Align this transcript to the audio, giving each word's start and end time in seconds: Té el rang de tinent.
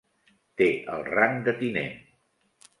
Té 0.61 0.67
el 0.95 1.05
rang 1.11 1.37
de 1.51 1.55
tinent. 1.63 2.03